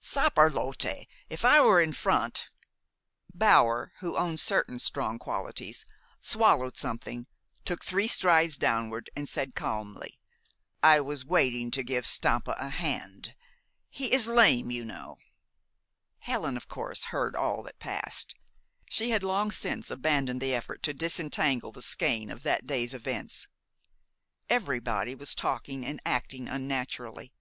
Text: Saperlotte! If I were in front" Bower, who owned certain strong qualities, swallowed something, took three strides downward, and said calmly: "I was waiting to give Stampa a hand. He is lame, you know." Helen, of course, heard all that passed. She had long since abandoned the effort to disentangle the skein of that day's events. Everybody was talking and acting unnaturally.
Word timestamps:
Saperlotte! 0.00 1.08
If 1.28 1.44
I 1.44 1.60
were 1.60 1.80
in 1.82 1.92
front" 1.92 2.50
Bower, 3.44 3.92
who 3.98 4.16
owned 4.16 4.38
certain 4.38 4.78
strong 4.78 5.18
qualities, 5.18 5.86
swallowed 6.20 6.76
something, 6.76 7.26
took 7.64 7.84
three 7.84 8.06
strides 8.06 8.56
downward, 8.56 9.10
and 9.16 9.28
said 9.28 9.56
calmly: 9.56 10.20
"I 10.84 11.00
was 11.00 11.24
waiting 11.24 11.72
to 11.72 11.82
give 11.82 12.06
Stampa 12.06 12.52
a 12.60 12.68
hand. 12.68 13.34
He 13.90 14.12
is 14.14 14.28
lame, 14.28 14.70
you 14.70 14.84
know." 14.84 15.18
Helen, 16.20 16.56
of 16.56 16.68
course, 16.68 17.06
heard 17.06 17.34
all 17.34 17.64
that 17.64 17.80
passed. 17.80 18.36
She 18.88 19.10
had 19.10 19.24
long 19.24 19.50
since 19.50 19.90
abandoned 19.90 20.40
the 20.40 20.54
effort 20.54 20.84
to 20.84 20.94
disentangle 20.94 21.72
the 21.72 21.82
skein 21.82 22.30
of 22.30 22.44
that 22.44 22.66
day's 22.66 22.94
events. 22.94 23.48
Everybody 24.48 25.16
was 25.16 25.34
talking 25.34 25.84
and 25.84 26.00
acting 26.06 26.46
unnaturally. 26.46 27.32